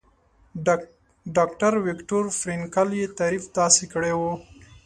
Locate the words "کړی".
3.93-4.13